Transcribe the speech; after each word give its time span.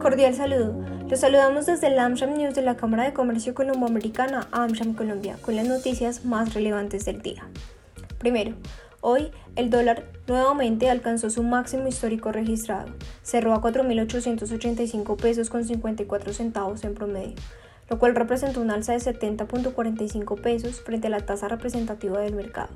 Cordial 0.00 0.34
saludo. 0.34 0.74
Los 1.10 1.20
saludamos 1.20 1.66
desde 1.66 1.88
el 1.88 1.98
AmSham 1.98 2.32
News 2.32 2.54
de 2.54 2.62
la 2.62 2.74
Cámara 2.74 3.04
de 3.04 3.12
Comercio 3.12 3.54
Colomboamericana 3.54 4.48
AmSham 4.50 4.94
Colombia 4.94 5.36
con 5.42 5.56
las 5.56 5.68
noticias 5.68 6.24
más 6.24 6.54
relevantes 6.54 7.04
del 7.04 7.20
día. 7.20 7.46
Primero, 8.16 8.54
hoy 9.02 9.30
el 9.56 9.68
dólar 9.68 10.04
nuevamente 10.26 10.88
alcanzó 10.88 11.28
su 11.28 11.42
máximo 11.42 11.86
histórico 11.86 12.32
registrado. 12.32 12.94
Cerró 13.22 13.52
a 13.52 13.60
4.885 13.60 15.16
pesos 15.16 15.50
con 15.50 15.66
54 15.66 16.32
centavos 16.32 16.82
en 16.84 16.94
promedio, 16.94 17.34
lo 17.90 17.98
cual 17.98 18.14
representó 18.14 18.62
un 18.62 18.70
alza 18.70 18.94
de 18.94 19.00
70.45 19.00 20.40
pesos 20.40 20.80
frente 20.80 21.08
a 21.08 21.10
la 21.10 21.20
tasa 21.20 21.46
representativa 21.48 22.20
del 22.20 22.34
mercado. 22.34 22.70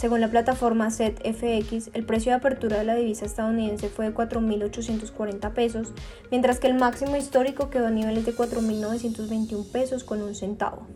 Según 0.00 0.22
la 0.22 0.30
plataforma 0.30 0.90
SetFX, 0.90 1.90
el 1.92 2.06
precio 2.06 2.32
de 2.32 2.36
apertura 2.38 2.78
de 2.78 2.84
la 2.84 2.94
divisa 2.94 3.26
estadounidense 3.26 3.90
fue 3.90 4.06
de 4.06 4.14
4.840 4.14 5.52
pesos, 5.52 5.88
mientras 6.30 6.58
que 6.58 6.68
el 6.68 6.74
máximo 6.78 7.16
histórico 7.16 7.68
quedó 7.68 7.88
a 7.88 7.90
niveles 7.90 8.24
de 8.24 8.34
4.921 8.34 9.70
pesos 9.70 10.02
con 10.02 10.22
un 10.22 10.34
centavo. 10.34 10.86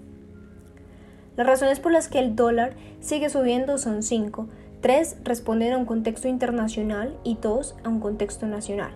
Las 1.36 1.46
razones 1.46 1.80
por 1.80 1.92
las 1.92 2.08
que 2.08 2.18
el 2.18 2.34
dólar 2.34 2.76
sigue 3.00 3.28
subiendo 3.28 3.76
son 3.76 4.02
cinco. 4.02 4.48
Tres 4.80 5.18
responden 5.22 5.74
a 5.74 5.76
un 5.76 5.84
contexto 5.84 6.26
internacional 6.26 7.14
y 7.24 7.36
dos 7.36 7.76
a 7.84 7.90
un 7.90 8.00
contexto 8.00 8.46
nacional. 8.46 8.92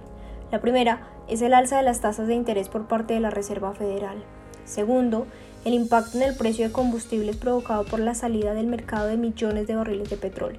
La 0.50 0.62
primera 0.62 1.06
es 1.28 1.42
el 1.42 1.52
alza 1.52 1.76
de 1.76 1.82
las 1.82 2.00
tasas 2.00 2.28
de 2.28 2.34
interés 2.34 2.70
por 2.70 2.88
parte 2.88 3.12
de 3.12 3.20
la 3.20 3.28
Reserva 3.28 3.74
Federal. 3.74 4.24
Segundo, 4.68 5.26
el 5.64 5.74
impacto 5.74 6.18
en 6.18 6.24
el 6.24 6.36
precio 6.36 6.66
de 6.66 6.72
combustibles 6.72 7.36
provocado 7.36 7.84
por 7.84 8.00
la 8.00 8.14
salida 8.14 8.54
del 8.54 8.66
mercado 8.66 9.06
de 9.08 9.16
millones 9.16 9.66
de 9.66 9.74
barriles 9.74 10.10
de 10.10 10.16
petróleo. 10.16 10.58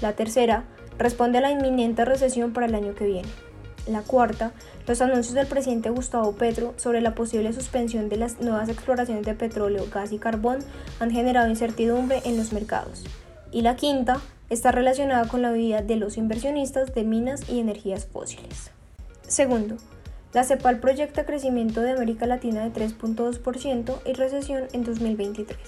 La 0.00 0.14
tercera 0.14 0.64
responde 0.98 1.38
a 1.38 1.40
la 1.40 1.50
inminente 1.50 2.04
recesión 2.04 2.52
para 2.52 2.66
el 2.66 2.74
año 2.74 2.94
que 2.94 3.06
viene. 3.06 3.28
La 3.86 4.02
cuarta, 4.02 4.52
los 4.86 5.00
anuncios 5.00 5.34
del 5.34 5.46
presidente 5.46 5.90
Gustavo 5.90 6.32
Petro 6.32 6.74
sobre 6.76 7.00
la 7.00 7.14
posible 7.14 7.52
suspensión 7.52 8.08
de 8.08 8.16
las 8.16 8.40
nuevas 8.40 8.68
exploraciones 8.68 9.26
de 9.26 9.34
petróleo, 9.34 9.86
gas 9.92 10.12
y 10.12 10.18
carbón 10.18 10.58
han 11.00 11.10
generado 11.10 11.48
incertidumbre 11.48 12.22
en 12.24 12.36
los 12.36 12.52
mercados. 12.52 13.04
Y 13.50 13.62
la 13.62 13.76
quinta 13.76 14.20
está 14.48 14.70
relacionada 14.70 15.26
con 15.26 15.42
la 15.42 15.52
vida 15.52 15.82
de 15.82 15.96
los 15.96 16.16
inversionistas 16.16 16.94
de 16.94 17.04
minas 17.04 17.48
y 17.48 17.58
energías 17.58 18.06
fósiles. 18.06 18.70
Segundo, 19.26 19.76
la 20.32 20.44
CEPAL 20.44 20.78
proyecta 20.78 21.26
crecimiento 21.26 21.80
de 21.80 21.90
América 21.90 22.26
Latina 22.26 22.62
de 22.62 22.72
3.2% 22.72 23.98
y 24.06 24.12
recesión 24.12 24.64
en 24.72 24.84
2023. 24.84 25.58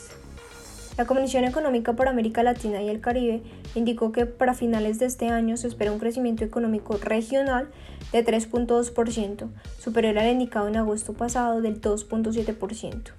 La 0.97 1.07
Comisión 1.07 1.45
Económica 1.45 1.95
para 1.95 2.11
América 2.11 2.43
Latina 2.43 2.81
y 2.83 2.89
el 2.89 3.01
Caribe 3.01 3.43
indicó 3.75 4.13
que 4.13 4.27
para 4.27 4.55
finales 4.55 4.99
de 4.99 5.07
este 5.07 5.31
año 5.31 5.57
se 5.57 5.67
espera 5.67 5.91
un 5.91 5.99
crecimiento 5.99 6.45
económico 6.45 6.97
regional 6.99 7.71
de 8.13 8.25
3.2%, 8.25 9.49
superior 9.81 10.19
al 10.19 10.31
indicado 10.31 10.69
en 10.69 10.77
agosto 10.77 11.15
pasado 11.15 11.61
del 11.61 11.81
2.7%. 11.81 13.13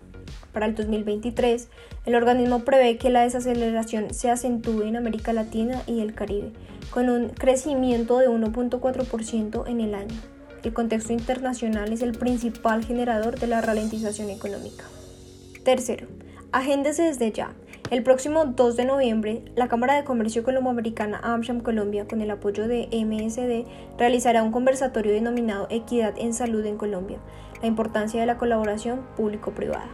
Para 0.54 0.68
el 0.68 0.76
2023, 0.76 1.68
el 2.06 2.16
organismo 2.16 2.60
prevé 2.60 2.98
que 2.98 3.10
la 3.10 3.24
desaceleración 3.24 4.14
se 4.14 4.30
acentúe 4.30 4.84
en 4.84 4.96
América 4.96 5.34
Latina 5.34 5.82
y 5.88 6.00
el 6.00 6.14
Caribe, 6.14 6.52
con 6.92 7.10
un 7.10 7.30
crecimiento 7.30 8.20
de 8.20 8.30
1.4% 8.30 9.68
en 9.68 9.82
el 9.82 9.96
año 9.96 10.34
el 10.64 10.74
contexto 10.74 11.12
internacional 11.14 11.92
es 11.92 12.02
el 12.02 12.14
principal 12.14 12.86
generador 12.86 13.38
de 13.40 13.48
la 13.48 13.62
ralentización 13.62 14.30
económica. 14.30 14.86
Tercero, 15.64 16.08
agéndese 16.52 17.04
desde 17.04 17.32
ya. 17.32 17.54
El 17.92 18.02
próximo 18.02 18.46
2 18.46 18.78
de 18.78 18.86
noviembre, 18.86 19.44
la 19.56 19.68
Cámara 19.68 19.96
de 19.96 20.06
Comercio 20.06 20.42
Colomboamericana 20.44 21.20
AmSham 21.22 21.60
Colombia, 21.60 22.08
con 22.08 22.22
el 22.22 22.32
apoyo 22.32 22.68
de 22.68 22.88
MSD, 22.92 23.70
realizará 24.00 24.42
un 24.42 24.52
conversatorio 24.52 25.12
denominado 25.12 25.68
Equidad 25.70 26.14
en 26.18 26.34
Salud 26.34 26.66
en 26.66 26.78
Colombia, 26.78 27.20
la 27.62 27.68
importancia 27.68 28.20
de 28.22 28.26
la 28.26 28.38
colaboración 28.38 29.02
público-privada, 29.18 29.90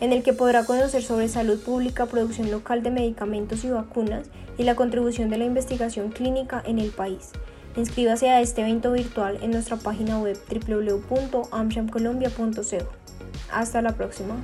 en 0.00 0.12
el 0.12 0.22
que 0.22 0.32
podrá 0.32 0.64
conocer 0.64 1.02
sobre 1.02 1.28
salud 1.28 1.60
pública, 1.60 2.06
producción 2.06 2.50
local 2.50 2.82
de 2.82 2.90
medicamentos 2.90 3.64
y 3.64 3.70
vacunas 3.70 4.30
y 4.56 4.62
la 4.62 4.76
contribución 4.76 5.28
de 5.28 5.38
la 5.38 5.44
investigación 5.44 6.10
clínica 6.10 6.62
en 6.64 6.78
el 6.78 6.90
país. 6.90 7.32
Inscríbase 7.76 8.30
a 8.30 8.40
este 8.40 8.62
evento 8.62 8.92
virtual 8.92 9.38
en 9.42 9.50
nuestra 9.50 9.76
página 9.76 10.18
web 10.18 10.38
www.amshamcolombia.co. 10.48 12.88
Hasta 13.52 13.82
la 13.82 13.92
próxima. 13.92 14.34